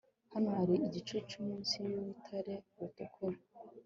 Hano 0.33 0.49
hari 0.57 0.75
igicucu 0.87 1.35
munsi 1.45 1.75
yurutare 1.89 2.53
rutukura 2.77 3.37